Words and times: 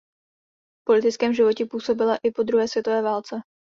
V 0.77 0.81
politickém 0.83 1.33
životě 1.33 1.65
působila 1.65 2.15
i 2.23 2.31
po 2.31 2.43
druhé 2.43 2.67
světové 2.67 3.01
válce. 3.01 3.35